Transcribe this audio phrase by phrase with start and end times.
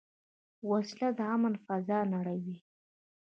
[0.69, 2.57] وسله د امن فضا نړوي